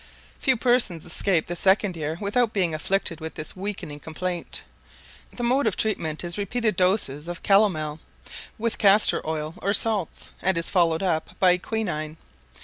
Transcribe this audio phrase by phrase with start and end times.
[0.39, 4.63] Few persons escape the second year without being afflicted with this weakening complaint;
[5.31, 7.99] the mode of treatment is repeated doses of calomel,
[8.57, 12.17] with castor oil or salts, and is followed up by quinine.